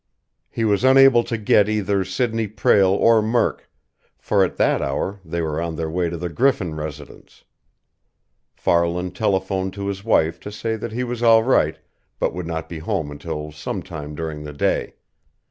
[0.49, 3.69] He was unable to get either Sidney Prale or Murk,
[4.17, 7.43] for at that hour they were on their way to the Griffin residence.
[8.55, 11.77] Farland telephoned to his wife to say that he was all right,
[12.17, 14.95] but would not be home until some time during the day.